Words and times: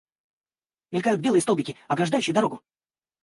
Мелькают 0.89 1.21
белые 1.21 1.43
столбики, 1.43 1.77
ограждающие 1.87 2.33
дорогу. 2.33 2.63